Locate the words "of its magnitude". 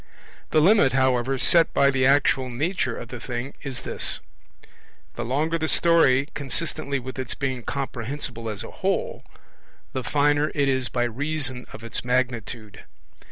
11.71-12.85